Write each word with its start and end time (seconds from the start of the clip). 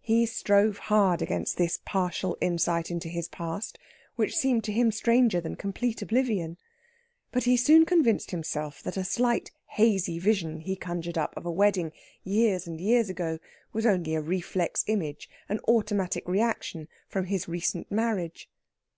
He 0.00 0.24
strove 0.24 0.78
hard 0.78 1.20
against 1.20 1.58
this 1.58 1.80
partial 1.84 2.38
insight 2.40 2.90
into 2.90 3.10
his 3.10 3.28
past, 3.28 3.78
which 4.14 4.34
seemed 4.34 4.64
to 4.64 4.72
him 4.72 4.90
stranger 4.90 5.38
than 5.38 5.54
complete 5.54 6.00
oblivion. 6.00 6.56
But 7.30 7.42
he 7.44 7.58
soon 7.58 7.84
convinced 7.84 8.30
himself 8.30 8.82
that 8.84 8.96
a 8.96 9.04
slight 9.04 9.50
hazy 9.72 10.18
vision 10.18 10.60
he 10.60 10.76
conjured 10.76 11.18
up 11.18 11.36
of 11.36 11.44
a 11.44 11.52
wedding 11.52 11.92
years 12.24 12.66
and 12.66 12.80
years 12.80 13.10
ago 13.10 13.38
was 13.74 13.84
only 13.84 14.14
a 14.14 14.22
reflex 14.22 14.82
image 14.86 15.28
an 15.46 15.60
automatic 15.68 16.26
reaction 16.26 16.88
from 17.06 17.26
his 17.26 17.46
recent 17.46 17.92
marriage. 17.92 18.48